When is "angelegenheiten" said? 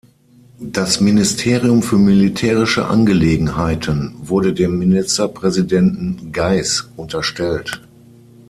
2.87-4.15